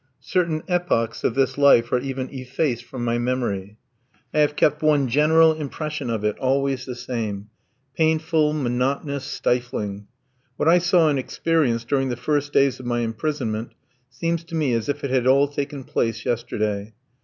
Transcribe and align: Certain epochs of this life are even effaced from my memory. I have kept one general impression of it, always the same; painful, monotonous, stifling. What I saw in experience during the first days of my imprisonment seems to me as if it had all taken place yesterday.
Certain 0.23 0.63
epochs 0.67 1.23
of 1.23 1.35
this 1.35 1.59
life 1.59 1.91
are 1.91 1.99
even 1.99 2.27
effaced 2.31 2.83
from 2.85 3.05
my 3.05 3.19
memory. 3.19 3.77
I 4.33 4.39
have 4.39 4.55
kept 4.55 4.81
one 4.81 5.07
general 5.07 5.53
impression 5.53 6.09
of 6.09 6.23
it, 6.23 6.39
always 6.39 6.85
the 6.87 6.95
same; 6.95 7.51
painful, 7.95 8.53
monotonous, 8.53 9.25
stifling. 9.25 10.07
What 10.57 10.67
I 10.67 10.79
saw 10.79 11.09
in 11.09 11.19
experience 11.19 11.83
during 11.83 12.09
the 12.09 12.15
first 12.17 12.51
days 12.51 12.79
of 12.79 12.85
my 12.87 13.01
imprisonment 13.01 13.73
seems 14.09 14.43
to 14.45 14.55
me 14.55 14.73
as 14.73 14.89
if 14.89 15.03
it 15.03 15.11
had 15.11 15.27
all 15.27 15.47
taken 15.47 15.83
place 15.83 16.25
yesterday. 16.25 16.93